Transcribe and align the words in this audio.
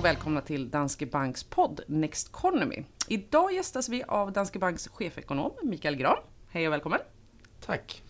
och 0.00 0.04
välkomna 0.04 0.40
till 0.40 0.70
Danske 0.70 1.06
Banks 1.06 1.44
podd 1.44 1.80
Next 1.86 2.28
Economy. 2.28 2.84
Idag 3.08 3.52
gästas 3.52 3.88
vi 3.88 4.02
av 4.02 4.32
Danske 4.32 4.58
Banks 4.58 4.88
chefekonom 4.88 5.52
Mikael 5.62 5.96
Gran. 5.96 6.16
Hej 6.50 6.66
och 6.66 6.72
välkommen! 6.72 7.00
Tack! 7.66 8.02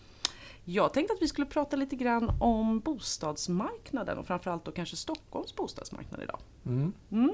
Jag 0.63 0.93
tänkte 0.93 1.13
att 1.13 1.21
vi 1.21 1.27
skulle 1.27 1.47
prata 1.47 1.75
lite 1.75 1.95
grann 1.95 2.31
om 2.39 2.79
bostadsmarknaden 2.79 4.17
och 4.17 4.27
framförallt 4.27 4.65
då 4.65 4.71
kanske 4.71 4.95
Stockholms 4.95 5.55
bostadsmarknad 5.55 6.23
idag. 6.23 6.39
Mm. 6.65 6.93
Mm. 7.11 7.33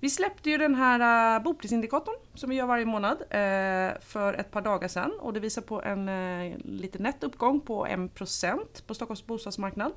Vi 0.00 0.10
släppte 0.10 0.50
ju 0.50 0.58
den 0.58 0.74
här 0.74 1.36
uh, 1.36 1.44
boprisindikatorn 1.44 2.16
som 2.34 2.50
vi 2.50 2.56
gör 2.56 2.66
varje 2.66 2.84
månad 2.84 3.18
uh, 3.20 4.00
för 4.00 4.34
ett 4.34 4.50
par 4.50 4.60
dagar 4.60 4.88
sedan 4.88 5.12
och 5.20 5.32
det 5.32 5.40
visar 5.40 5.62
på 5.62 5.82
en 5.82 6.08
uh, 6.08 6.56
lite 6.58 6.98
nätt 6.98 7.24
uppgång 7.24 7.60
på 7.60 7.86
1% 7.86 8.86
på 8.86 8.94
Stockholms 8.94 9.26
bostadsmarknad. 9.26 9.92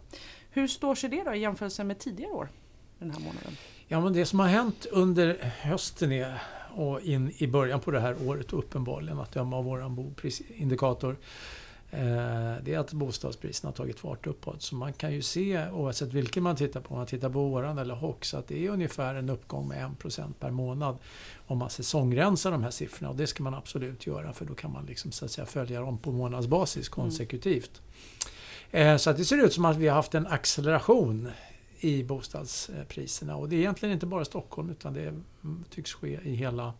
Hur 0.49 0.67
står 0.67 0.95
sig 0.95 1.09
det 1.09 1.23
då 1.23 1.33
i 1.33 1.39
jämförelse 1.39 1.83
med 1.83 1.99
tidigare 1.99 2.31
år 2.31 2.49
den 2.99 3.11
här 3.11 3.19
månaden? 3.19 3.57
Ja, 3.87 4.01
men 4.01 4.13
det 4.13 4.25
som 4.25 4.39
har 4.39 4.47
hänt 4.47 4.85
under 4.91 5.37
hösten 5.61 6.11
är, 6.11 6.41
och 6.75 7.01
in 7.01 7.33
i 7.37 7.47
början 7.47 7.79
på 7.79 7.91
det 7.91 7.99
här 7.99 8.15
året 8.27 8.53
uppenbarligen 8.53 9.19
att 9.19 9.31
döma 9.31 9.57
av 9.57 9.65
vår 9.65 9.89
boprisindikator 9.89 11.15
Eh, 11.91 12.63
det 12.63 12.73
är 12.73 12.79
att 12.79 12.93
bostadspriserna 12.93 13.69
har 13.69 13.73
tagit 13.73 13.99
fart 13.99 14.27
uppåt. 14.27 14.61
Så 14.61 14.75
man 14.75 14.93
kan 14.93 15.13
ju 15.13 15.21
se, 15.21 15.69
oavsett 15.69 16.13
vilken 16.13 16.43
man 16.43 16.55
tittar 16.55 16.79
på, 16.81 16.89
om 16.89 16.97
man 16.97 17.07
tittar 17.07 17.29
på 17.29 17.47
våran 17.47 17.77
eller 17.77 17.95
HOX, 17.95 18.33
att 18.33 18.47
det 18.47 18.65
är 18.65 18.69
ungefär 18.69 19.15
en 19.15 19.29
uppgång 19.29 19.67
med 19.67 19.91
1% 20.01 20.33
per 20.39 20.51
månad 20.51 20.97
om 21.47 21.57
man 21.57 21.69
säsongrensar 21.69 22.51
de 22.51 22.63
här 22.63 22.71
siffrorna. 22.71 23.09
Och 23.09 23.15
det 23.15 23.27
ska 23.27 23.43
man 23.43 23.53
absolut 23.53 24.07
göra 24.07 24.33
för 24.33 24.45
då 24.45 24.55
kan 24.55 24.71
man 24.71 24.85
liksom, 24.85 25.11
så 25.11 25.25
att 25.25 25.31
säga, 25.31 25.45
följa 25.45 25.81
dem 25.81 25.97
på 25.97 26.11
månadsbasis 26.11 26.89
konsekutivt. 26.89 27.81
Mm. 28.71 28.99
Så 28.99 29.09
att 29.09 29.17
det 29.17 29.25
ser 29.25 29.45
ut 29.45 29.53
som 29.53 29.65
att 29.65 29.77
vi 29.77 29.87
har 29.87 29.95
haft 29.95 30.15
en 30.15 30.27
acceleration 30.27 31.31
i 31.79 32.03
bostadspriserna. 32.03 33.35
Och 33.35 33.49
det 33.49 33.55
är 33.55 33.59
egentligen 33.59 33.93
inte 33.93 34.05
bara 34.05 34.25
Stockholm 34.25 34.69
utan 34.69 34.93
det 34.93 35.13
tycks 35.69 35.93
ske 35.93 36.19
i 36.23 36.35
hela 36.35 36.73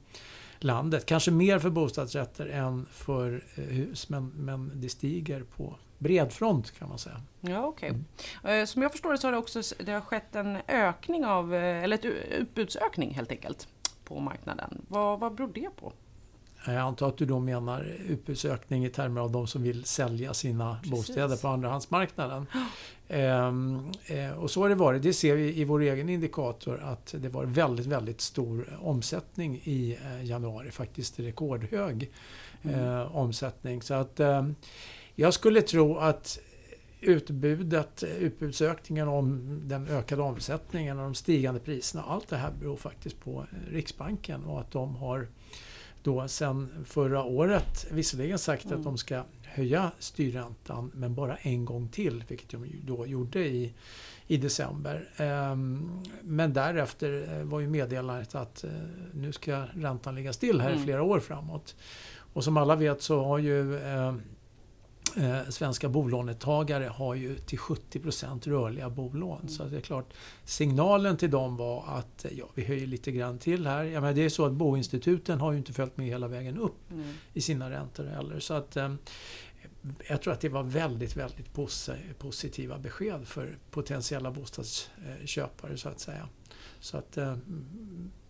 landet. 0.59 1.05
Kanske 1.05 1.31
mer 1.31 1.59
för 1.59 1.69
bostadsrätter 1.69 2.45
än 2.45 2.85
för 2.91 3.43
eh, 3.55 3.63
hus, 3.63 4.09
men, 4.09 4.31
men 4.35 4.71
det 4.75 4.89
stiger 4.89 5.43
på 5.43 5.75
bred 5.97 6.33
front 6.33 6.71
kan 6.79 6.89
man 6.89 6.99
säga. 6.99 7.21
Ja, 7.41 7.65
okay. 7.65 7.89
Mm. 7.89 8.05
Eh, 8.43 8.65
som 8.65 8.81
jag 8.81 8.91
förstår 8.91 9.11
det 9.11 9.17
så 9.17 9.27
har 9.27 9.31
det 9.31 9.37
också 9.37 9.61
det 9.79 9.91
har 9.91 10.01
skett 10.01 10.35
en 10.35 10.57
ökning 10.67 11.25
av, 11.25 11.55
eh, 11.55 11.83
eller 11.83 11.95
ett 11.95 12.05
utbudsökning 12.39 13.13
helt 13.13 13.31
enkelt 13.31 13.67
på 14.03 14.19
marknaden. 14.19 14.85
Vad, 14.87 15.19
vad 15.19 15.35
beror 15.35 15.51
det 15.53 15.69
på? 15.75 15.93
Jag 16.73 16.81
antar 16.81 17.07
att 17.07 17.17
du 17.17 17.25
då 17.25 17.39
menar 17.39 17.95
utbudsökning 18.07 18.85
i 18.85 18.89
termer 18.89 19.21
av 19.21 19.31
de 19.31 19.47
som 19.47 19.63
vill 19.63 19.85
sälja 19.85 20.33
sina 20.33 20.75
Precis. 20.75 20.91
bostäder 20.91 21.37
på 21.37 21.47
andrahandsmarknaden. 21.47 22.45
Ehm, 23.07 23.91
eh, 24.05 24.31
och 24.31 24.51
så 24.51 24.61
har 24.61 24.69
det 24.69 24.75
varit. 24.75 25.03
Det 25.03 25.13
ser 25.13 25.35
vi 25.35 25.59
i 25.59 25.63
vår 25.63 25.81
egen 25.81 26.09
indikator 26.09 26.79
att 26.83 27.15
det 27.17 27.29
var 27.29 27.45
väldigt, 27.45 27.85
väldigt 27.85 28.21
stor 28.21 28.77
omsättning 28.81 29.61
i 29.63 29.97
eh, 30.05 30.25
januari. 30.25 30.71
Faktiskt 30.71 31.19
rekordhög 31.19 32.11
mm. 32.63 32.79
eh, 32.79 33.15
omsättning. 33.15 33.81
Så 33.81 33.93
att 33.93 34.19
eh, 34.19 34.47
jag 35.15 35.33
skulle 35.33 35.61
tro 35.61 35.97
att 35.97 36.39
utbudet, 37.01 38.03
utbudsökningen 38.03 39.07
om 39.07 39.59
den 39.63 39.87
ökade 39.87 40.21
omsättningen 40.21 40.97
och 40.97 41.03
de 41.03 41.15
stigande 41.15 41.59
priserna. 41.59 42.03
Allt 42.03 42.27
det 42.27 42.37
här 42.37 42.51
beror 42.59 42.77
faktiskt 42.77 43.19
på 43.19 43.45
Riksbanken 43.71 44.43
och 44.43 44.59
att 44.59 44.71
de 44.71 44.95
har 44.95 45.27
då 46.07 46.27
sen 46.27 46.85
förra 46.85 47.23
året 47.23 47.87
visserligen 47.91 48.39
sagt 48.39 48.65
mm. 48.65 48.77
att 48.77 48.83
de 48.83 48.97
ska 48.97 49.23
höja 49.43 49.91
styrräntan 49.99 50.91
men 50.93 51.15
bara 51.15 51.35
en 51.35 51.65
gång 51.65 51.87
till, 51.87 52.23
vilket 52.27 52.49
de 52.49 52.65
då 52.83 53.07
gjorde 53.07 53.39
i, 53.39 53.73
i 54.27 54.37
december. 54.37 55.09
Ehm, 55.17 55.89
men 56.21 56.53
därefter 56.53 57.39
eh, 57.39 57.43
var 57.43 57.59
ju 57.59 57.67
meddelandet 57.67 58.35
att 58.35 58.63
eh, 58.63 58.69
nu 59.13 59.31
ska 59.31 59.63
räntan 59.73 60.15
ligga 60.15 60.33
still 60.33 60.61
här 60.61 60.69
mm. 60.69 60.81
i 60.81 60.83
flera 60.83 61.03
år 61.03 61.19
framåt. 61.19 61.75
Och 62.33 62.43
som 62.43 62.57
alla 62.57 62.75
vet 62.75 63.01
så 63.01 63.23
har 63.23 63.37
ju 63.37 63.79
ehm, 63.79 64.21
eh, 65.17 65.49
svenska 65.49 65.89
bolånetagare 65.89 66.85
har 66.85 67.15
ju 67.15 67.37
till 67.37 67.59
70% 67.59 68.49
rörliga 68.49 68.89
bolån. 68.89 69.39
Mm. 69.39 69.49
Så 69.49 69.63
det 69.63 69.77
är 69.77 69.81
klart, 69.81 70.13
signalen 70.45 71.17
till 71.17 71.31
dem 71.31 71.57
var 71.57 71.83
att 71.87 72.25
ja, 72.31 72.45
vi 72.55 72.65
höjer 72.65 72.87
lite 72.87 73.11
grann 73.11 73.37
till 73.37 73.67
här. 73.67 73.83
Ja, 73.83 74.01
men 74.01 74.15
det 74.15 74.21
är 74.21 74.29
så 74.29 74.45
att 74.45 74.53
boinstituten 74.53 75.39
har 75.39 75.51
ju 75.51 75.57
inte 75.57 75.73
följt 75.73 75.97
med 75.97 76.07
hela 76.07 76.27
vägen 76.27 76.57
upp 76.57 76.91
mm. 76.91 77.13
i 77.33 77.41
sina 77.41 77.69
räntor 77.71 78.05
heller. 78.05 78.39
Så 78.39 78.53
att, 78.53 78.77
eh, 78.77 78.93
jag 80.09 80.21
tror 80.21 80.33
att 80.33 80.41
det 80.41 80.49
var 80.49 80.63
väldigt, 80.63 81.15
väldigt 81.15 81.53
positiva 82.19 82.77
besked 82.77 83.27
för 83.27 83.57
potentiella 83.71 84.31
bostadsköpare 84.31 85.77
så 85.77 85.89
att 85.89 85.99
säga. 85.99 86.29
Så 86.79 86.97
att, 86.97 87.17
eh, 87.17 87.37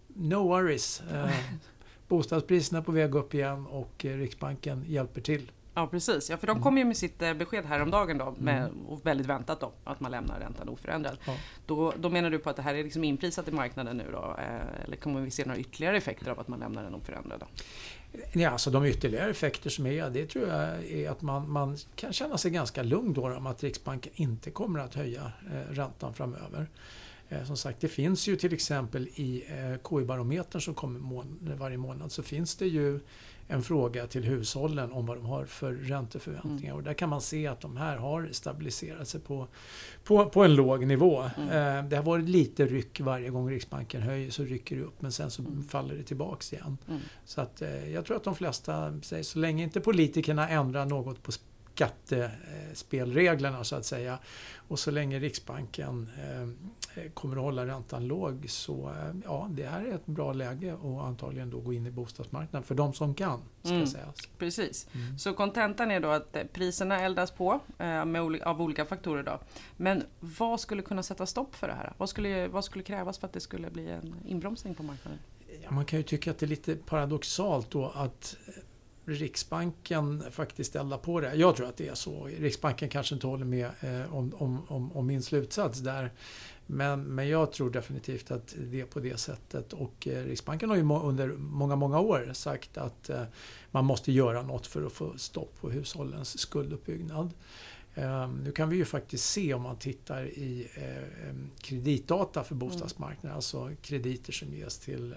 no 0.08 0.36
worries. 0.36 1.02
Eh, 1.14 1.30
bostadspriserna 2.08 2.80
är 2.80 2.84
på 2.84 2.92
väg 2.92 3.16
upp 3.16 3.34
igen 3.34 3.66
och 3.66 4.06
Riksbanken 4.06 4.84
hjälper 4.88 5.22
till. 5.22 5.52
Ja 5.78 5.88
precis, 5.88 6.30
ja, 6.30 6.38
för 6.38 6.48
de 6.48 6.52
mm. 6.52 6.64
kom 6.64 6.78
ju 6.78 6.86
med 6.86 6.98
sitt 6.98 7.22
eh, 7.22 7.34
besked 7.34 7.66
häromdagen 7.66 8.18
då, 8.18 8.36
med, 8.38 8.64
mm. 8.64 8.86
och 8.86 9.06
väldigt 9.06 9.28
väntat 9.28 9.60
då, 9.60 9.72
att 9.84 10.00
man 10.00 10.12
lämnar 10.12 10.40
räntan 10.40 10.70
oförändrad. 10.70 11.18
Ja. 11.26 11.36
Då, 11.66 11.94
då 12.00 12.10
menar 12.10 12.30
du 12.30 12.40
på 12.40 12.50
att 12.50 12.56
det 12.56 12.62
här 12.62 12.76
är 12.76 12.84
liksom 12.84 13.04
inprisat 13.04 13.48
i 13.48 13.52
marknaden 13.52 13.98
nu 13.98 14.06
då? 14.12 14.36
Eh, 14.40 14.84
eller 14.86 14.98
kommer 14.98 15.22
vi 15.22 15.32
se 15.32 15.46
några 15.46 15.60
ytterligare 15.60 15.98
effekter 15.98 16.32
av 16.32 16.40
att 16.40 16.48
man 16.48 16.60
lämnar 16.60 16.84
den 16.84 16.96
oförändrad? 16.96 17.40
Då? 17.40 17.46
Ja, 18.34 18.50
alltså 18.50 18.70
de 18.70 18.86
ytterligare 18.86 19.30
effekter 19.30 19.70
som 19.70 19.86
är, 19.86 20.10
det 20.10 20.26
tror 20.26 20.48
jag 20.48 20.86
är 20.86 21.10
att 21.10 21.22
man, 21.22 21.52
man 21.52 21.78
kan 21.96 22.14
känna 22.14 22.38
sig 22.38 22.52
ganska 22.52 22.84
lugn 22.84 23.14
då 23.14 23.36
om 23.36 23.48
att 23.48 23.64
Riksbanken 23.64 24.14
inte 24.16 24.52
kommer 24.52 24.80
att 24.80 24.96
höja 24.96 25.32
eh, 25.52 25.74
räntan 25.74 26.14
framöver. 26.14 26.68
Eh, 27.30 27.44
som 27.44 27.58
sagt, 27.58 27.82
det 27.82 27.88
finns 27.88 28.28
ju 28.28 28.36
till 28.36 28.54
exempel 28.54 29.08
i 29.16 29.44
eh, 29.48 29.90
KI-barometern 29.90 30.62
som 30.62 30.74
kommer 30.74 31.00
mån 31.00 31.56
varje 31.59 31.78
månad 31.78 32.12
så 32.12 32.24
finns 32.24 32.56
det 32.56 32.68
ju 32.68 33.00
en 33.47 33.63
fråga 33.63 34.08
till 34.08 34.24
hushållen 34.24 34.91
om 34.91 35.06
vad 35.06 35.18
de 35.18 35.25
har 35.25 35.46
för 35.46 35.74
ränteförväntningar. 35.74 36.63
Mm. 36.63 36.75
Och 36.75 36.84
där 36.84 36.94
kan 36.94 37.09
man 37.09 37.22
se 37.22 37.47
att 37.47 37.62
de 37.62 37.78
här 37.78 37.97
har 37.97 38.30
stabiliserat 38.31 39.08
sig 39.08 39.22
på, 39.22 39.47
på, 40.03 40.30
på 40.30 40.44
en 40.44 40.56
låg 40.56 40.85
nivå. 40.85 41.30
Mm. 41.38 41.50
Eh, 41.50 41.90
det 41.90 41.96
har 41.96 42.03
varit 42.03 42.30
lite 42.30 42.66
ryck 42.66 43.00
varje 43.00 43.30
gång 43.30 43.50
Riksbanken 43.50 44.02
höjer 44.02 44.30
så 44.31 44.44
rycker 44.44 44.75
det 44.75 44.81
upp 44.81 45.02
men 45.02 45.12
sen 45.12 45.31
så 45.31 45.41
mm. 45.41 45.63
faller 45.63 45.96
det 45.96 46.03
tillbaks 46.03 46.53
igen. 46.53 46.78
Mm. 46.88 47.00
Så 47.25 47.41
att, 47.41 47.62
eh, 47.62 47.94
jag 47.94 48.06
tror 48.06 48.18
att 48.18 48.24
de 48.24 48.35
flesta 48.35 49.02
säger 49.02 49.24
så 49.24 49.40
länge 49.40 49.64
inte 49.64 49.79
politikerna 49.79 50.50
ändrar 50.50 50.85
något 50.85 51.24
på 51.24 51.31
skattespelreglerna 51.78 53.64
så 53.64 53.76
att 53.76 53.86
säga 53.86 54.20
och 54.68 54.80
så 54.80 54.92
länge 54.92 55.20
Riksbanken 55.20 56.10
eh, 56.18 56.48
kommer 57.14 57.36
att 57.36 57.42
hålla 57.42 57.66
räntan 57.66 58.08
låg 58.08 58.46
så 58.50 58.90
eh, 58.90 59.16
ja, 59.24 59.48
det 59.52 59.66
här 59.66 59.86
är 59.86 59.96
ett 59.96 60.06
bra 60.06 60.34
läge 60.34 60.74
och 60.74 61.06
antagligen 61.06 61.50
då 61.50 61.60
gå 61.60 61.74
in 61.74 61.86
i 61.86 61.92
bostadsmarknaden 61.92 62.64
för 62.64 62.76
de 62.76 62.94
som 62.94 63.14
kan. 63.14 63.42
Ska 63.64 63.74
mm, 63.74 63.88
sägas. 63.88 64.16
Precis. 64.38 64.88
Mm. 64.94 65.20
Så 65.20 65.34
kontentan 65.34 65.92
är 65.92 66.00
då 66.00 66.10
att 66.10 66.36
eh, 66.36 66.44
priserna 66.44 67.00
eldas 67.00 67.32
på 67.32 67.60
eh, 67.78 68.06
med, 68.06 68.42
av 68.42 68.62
olika 68.62 68.86
faktorer. 68.86 69.24
Då. 69.24 69.40
Men 69.78 70.04
vad 70.20 70.59
skulle 70.59 70.82
kunna 70.82 71.04
sätta 71.04 71.26
stopp 71.26 71.56
för 71.56 71.68
det 71.68 71.74
här? 71.74 71.94
Vad 71.98 72.09
skulle, 72.09 72.48
vad 72.48 72.66
skulle 72.66 72.84
krävas 72.84 73.18
för 73.18 73.28
att 73.28 73.34
det 73.34 73.40
skulle 73.40 73.70
bli 73.70 73.90
en 73.90 74.16
inbromsning 74.26 74.76
på 74.76 74.84
marknaden? 74.84 75.20
Ja, 75.64 75.72
man 75.72 75.86
kan 75.86 76.00
ju 76.00 76.04
tycka 76.04 76.32
att 76.32 76.38
det 76.38 76.46
är 76.46 76.48
lite 76.48 76.76
paradoxalt 76.76 77.72
då 77.72 77.92
att 77.96 78.38
Riksbanken 79.07 80.23
faktiskt 80.31 80.75
eldar 80.75 80.97
på 80.97 81.22
det. 81.22 81.35
Jag 81.35 81.56
tror 81.56 81.68
att 81.68 81.78
det 81.78 81.88
är 81.88 81.95
så. 81.95 82.25
Riksbanken 82.25 82.90
kanske 82.90 83.16
inte 83.16 83.28
håller 83.28 83.45
med 83.45 83.69
eh, 83.81 84.16
om, 84.16 84.34
om, 84.68 84.91
om, 84.91 85.07
min 85.07 85.22
slutsats 85.22 85.79
där. 85.79 86.12
Men, 86.66 87.03
men 87.03 87.28
jag 87.28 87.51
tror 87.51 87.69
definitivt 87.69 88.31
att 88.31 88.56
det 88.57 88.81
är 88.81 88.85
på 88.85 89.00
det 89.00 89.19
sättet. 89.19 89.73
Och 89.73 90.07
eh, 90.07 90.25
Riksbanken 90.25 90.69
har 90.69 90.78
ju 90.78 90.84
under 90.84 91.28
många, 91.38 91.75
många 91.75 92.00
år 92.00 92.29
sagt 92.34 92.78
att 92.78 93.09
eh, 93.09 93.23
man 93.72 93.85
måste 93.85 94.12
göra 94.12 94.41
något 94.41 94.67
för 94.67 94.85
att 94.85 94.94
få 94.94 95.17
stopp 95.17 95.62
på 95.62 95.69
hushållens 95.69 96.40
skulduppbyggnad. 96.40 97.34
Eh, 97.96 98.29
nu 98.29 98.52
kan 98.52 98.70
vi 98.70 98.78
ju 98.78 98.85
faktiskt 98.85 99.29
se 99.29 99.53
om 99.53 99.61
man 99.61 99.78
tittar 99.78 100.26
i 100.26 100.67
eh, 100.76 101.34
kreditdata 101.61 102.43
för 102.43 102.55
mm. 102.55 102.67
bostadsmarknaden, 102.67 103.29
mm. 103.29 103.35
alltså 103.35 103.72
krediter 103.82 104.34
som 104.34 104.53
ges 104.53 104.79
till 104.79 105.16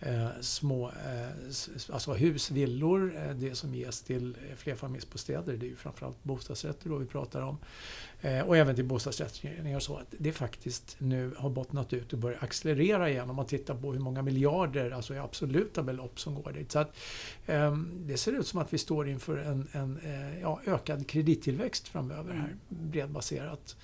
eh, 0.00 0.28
små 0.40 0.88
eh, 0.88 1.92
alltså 1.92 2.12
hus, 2.12 2.50
villor, 2.50 3.16
eh, 3.16 3.30
det 3.34 3.54
som 3.54 3.74
ges 3.74 4.02
till 4.02 4.36
flerfamiljsbostäder. 4.56 5.56
Det 5.56 5.66
är 5.66 5.68
ju 5.68 5.76
framförallt 5.76 6.24
bostadsrätter 6.24 6.88
då 6.88 6.96
vi 6.96 7.06
pratar 7.06 7.42
om. 7.42 7.58
Och 8.46 8.56
även 8.56 8.74
till 8.74 8.84
bostadsrättsföreningar 8.84 9.80
så 9.80 9.96
att 9.96 10.06
det 10.18 10.32
faktiskt 10.32 10.96
nu 10.98 11.34
har 11.36 11.50
bottnat 11.50 11.92
ut 11.92 12.12
och 12.12 12.18
börjar 12.18 12.38
accelerera 12.44 13.10
igen 13.10 13.30
om 13.30 13.36
man 13.36 13.46
tittar 13.46 13.74
på 13.74 13.92
hur 13.92 14.00
många 14.00 14.22
miljarder, 14.22 14.90
alltså 14.90 15.14
i 15.14 15.18
absoluta 15.18 15.82
belopp 15.82 16.20
som 16.20 16.34
går 16.34 16.52
dit. 16.52 16.72
Så 16.72 16.78
att, 16.78 16.96
ehm, 17.46 17.92
det 18.06 18.16
ser 18.16 18.32
ut 18.32 18.46
som 18.46 18.60
att 18.60 18.72
vi 18.72 18.78
står 18.78 19.08
inför 19.08 19.36
en, 19.36 19.68
en 19.72 20.00
ja, 20.40 20.60
ökad 20.66 21.08
kredittillväxt 21.08 21.88
framöver 21.88 22.32
här, 22.34 22.56
mm. 22.70 22.90
bredbaserat. 22.90 23.76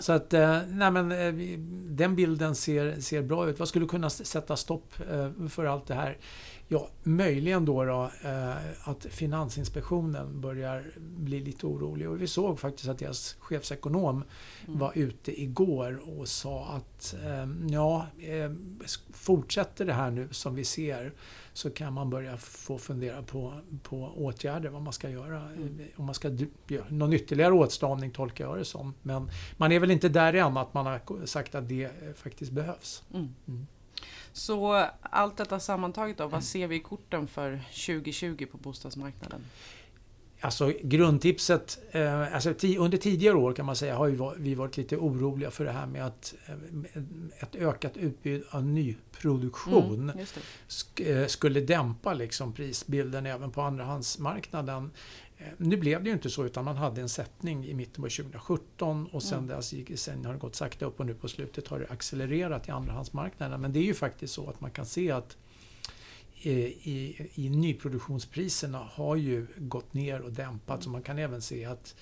Så 0.00 0.12
att, 0.12 0.34
eh, 0.34 0.58
nej 0.68 0.90
men, 0.90 1.12
eh, 1.12 1.58
den 1.90 2.16
bilden 2.16 2.54
ser, 2.54 3.00
ser 3.00 3.22
bra 3.22 3.48
ut. 3.48 3.58
Vad 3.58 3.68
skulle 3.68 3.86
kunna 3.86 4.10
sätta 4.10 4.56
stopp 4.56 4.92
eh, 5.10 5.48
för 5.48 5.64
allt 5.64 5.86
det 5.86 5.94
här? 5.94 6.16
Ja, 6.68 6.88
möjligen 7.02 7.64
då, 7.64 7.84
då 7.84 8.10
eh, 8.24 8.88
att 8.88 9.06
Finansinspektionen 9.10 10.40
börjar 10.40 10.84
bli 10.98 11.40
lite 11.40 11.66
orolig. 11.66 12.08
Och 12.08 12.22
vi 12.22 12.26
såg 12.26 12.60
faktiskt 12.60 12.88
att 12.88 12.98
deras 12.98 13.36
chefsekonom 13.38 14.24
mm. 14.66 14.78
var 14.78 14.92
ute 14.94 15.42
igår 15.42 16.18
och 16.18 16.28
sa 16.28 16.66
att 16.66 17.14
eh, 17.24 17.46
ja, 17.70 18.06
eh, 18.18 18.52
fortsätter 19.12 19.84
det 19.84 19.92
här 19.92 20.10
nu 20.10 20.28
som 20.30 20.54
vi 20.54 20.64
ser 20.64 21.12
så 21.52 21.70
kan 21.70 21.92
man 21.92 22.10
börja 22.10 22.36
få 22.36 22.78
fundera 22.78 23.22
på, 23.22 23.60
på 23.82 24.12
åtgärder, 24.16 24.68
vad 24.68 24.82
man 24.82 24.92
ska 24.92 25.10
göra. 25.10 25.42
Mm. 25.42 25.78
Om 25.96 26.04
man 26.04 26.14
ska 26.14 26.28
göra 26.68 26.84
någon 26.88 27.12
ytterligare 27.12 27.52
åtstramning 27.52 28.10
tolkar 28.10 28.44
jag 28.44 28.58
det 28.58 28.64
som. 28.64 28.94
Men 29.02 29.30
man 29.56 29.72
är 29.72 29.80
väl 29.80 29.90
inte 29.90 30.08
där 30.08 30.34
än 30.34 30.56
att 30.56 30.74
man 30.74 30.86
har 30.86 31.26
sagt 31.26 31.54
att 31.54 31.68
det 31.68 31.90
faktiskt 32.16 32.52
behövs. 32.52 33.02
Mm. 33.14 33.66
Så 34.36 34.86
allt 35.00 35.36
detta 35.36 35.60
sammantaget 35.60 36.18
då, 36.18 36.26
vad 36.26 36.44
ser 36.44 36.66
vi 36.66 36.76
i 36.76 36.80
korten 36.80 37.26
för 37.26 37.60
2020 37.86 38.46
på 38.46 38.58
bostadsmarknaden? 38.58 39.40
Alltså 40.40 40.72
grundtipset, 40.82 41.78
eh, 41.90 42.34
alltså 42.34 42.50
under 42.78 42.98
tidigare 42.98 43.36
år 43.36 43.52
kan 43.52 43.66
man 43.66 43.76
säga 43.76 43.96
har 43.96 44.34
vi 44.38 44.54
varit 44.54 44.76
lite 44.76 44.96
oroliga 44.96 45.50
för 45.50 45.64
det 45.64 45.72
här 45.72 45.86
med 45.86 46.06
att 46.06 46.34
eh, 46.46 47.02
ett 47.42 47.56
ökat 47.56 47.96
utbud 47.96 48.44
av 48.50 48.64
nyproduktion 48.64 50.10
mm, 50.10 51.22
eh, 51.22 51.26
skulle 51.26 51.60
dämpa 51.60 52.14
liksom 52.14 52.52
prisbilden 52.52 53.26
även 53.26 53.50
på 53.50 53.62
andrahandsmarknaden. 53.62 54.90
Eh, 55.38 55.46
nu 55.56 55.76
blev 55.76 56.02
det 56.02 56.08
ju 56.08 56.14
inte 56.14 56.30
så 56.30 56.44
utan 56.44 56.64
man 56.64 56.76
hade 56.76 57.00
en 57.00 57.08
sättning 57.08 57.66
i 57.66 57.74
mitten 57.74 58.02
på 58.04 58.08
2017 58.10 59.06
och 59.06 59.22
sen, 59.22 59.38
mm. 59.38 59.56
dess, 59.56 60.00
sen 60.02 60.24
har 60.24 60.32
det 60.32 60.38
gått 60.38 60.56
sakta 60.56 60.84
upp 60.84 61.00
och 61.00 61.06
nu 61.06 61.14
på 61.14 61.28
slutet 61.28 61.68
har 61.68 61.78
det 61.78 61.86
accelererat 61.88 62.68
i 62.68 62.70
andrahandsmarknaden. 62.70 63.60
Men 63.60 63.72
det 63.72 63.78
är 63.78 63.84
ju 63.84 63.94
faktiskt 63.94 64.34
så 64.34 64.50
att 64.50 64.60
man 64.60 64.70
kan 64.70 64.86
se 64.86 65.10
att 65.10 65.36
i, 66.34 66.50
i, 66.50 67.30
i 67.34 67.48
nyproduktionspriserna 67.48 68.78
har 68.78 69.16
ju 69.16 69.46
gått 69.56 69.94
ner 69.94 70.20
och 70.20 70.32
dämpats. 70.32 70.86
Mm. 70.86 70.90
Och 70.90 70.92
man 70.92 71.02
kan 71.02 71.18
även 71.18 71.42
se 71.42 71.64
att 71.64 71.94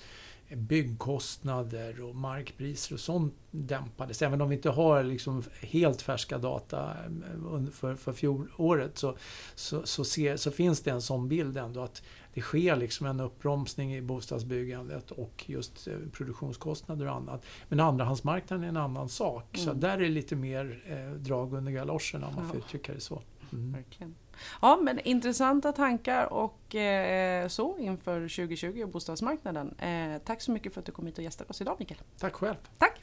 byggkostnader 0.49 2.03
och 2.03 2.15
markpriser 2.15 2.93
och 2.93 2.99
sånt 2.99 3.33
dämpades. 3.51 4.21
Även 4.21 4.41
om 4.41 4.49
vi 4.49 4.55
inte 4.55 4.69
har 4.69 5.03
liksom 5.03 5.43
helt 5.61 6.01
färska 6.01 6.37
data 6.37 6.89
eh, 6.89 7.71
för, 7.71 7.95
för 7.95 8.13
fjolåret 8.13 8.97
så, 8.97 9.15
så, 9.55 9.81
så, 9.85 10.05
ser, 10.05 10.37
så 10.37 10.51
finns 10.51 10.81
det 10.81 10.91
en 10.91 11.01
sån 11.01 11.27
bild 11.27 11.57
ändå 11.57 11.81
att 11.81 12.03
det 12.33 12.41
sker 12.41 12.75
liksom 12.75 13.07
en 13.07 13.19
uppbromsning 13.19 13.95
i 13.95 14.01
bostadsbyggandet 14.01 15.11
och 15.11 15.43
just 15.47 15.87
eh, 15.87 15.93
produktionskostnader 16.13 17.07
och 17.07 17.15
annat. 17.15 17.45
Men 17.69 17.79
andrahandsmarknaden 17.79 18.63
är 18.63 18.69
en 18.69 18.77
annan 18.77 19.09
sak. 19.09 19.57
Mm. 19.57 19.65
Så 19.65 19.73
där 19.73 19.93
är 19.93 20.01
det 20.01 20.09
lite 20.09 20.35
mer 20.35 20.83
eh, 20.85 21.19
drag 21.19 21.53
under 21.53 21.71
galoscherna 21.71 22.27
om 22.27 22.35
man 22.35 22.47
får 22.47 22.57
uttrycka 22.57 22.93
det 22.93 22.99
så. 22.99 23.21
Mm. 23.55 23.73
Verkligen. 23.73 24.15
Ja, 24.61 24.79
men 24.81 24.99
intressanta 24.99 25.71
tankar 25.71 26.33
och 26.33 26.75
eh, 26.75 27.47
så 27.47 27.77
inför 27.77 28.21
2020 28.21 28.83
och 28.83 28.89
bostadsmarknaden. 28.89 29.75
Eh, 29.79 30.21
tack 30.25 30.41
så 30.41 30.51
mycket 30.51 30.73
för 30.73 30.79
att 30.79 30.85
du 30.85 30.91
kom 30.91 31.05
hit 31.05 31.17
och 31.17 31.23
gästade 31.23 31.49
oss 31.49 31.61
idag 31.61 31.75
Mikael. 31.79 31.99
Tack 32.19 32.33
själv. 32.33 32.55
Tack. 32.77 33.01